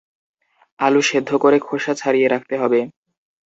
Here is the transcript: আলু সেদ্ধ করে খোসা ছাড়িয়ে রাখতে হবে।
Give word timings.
আলু 0.79 1.01
সেদ্ধ 1.01 1.29
করে 1.35 1.57
খোসা 1.59 1.93
ছাড়িয়ে 1.95 2.27
রাখতে 2.27 2.55
হবে। 2.57 2.79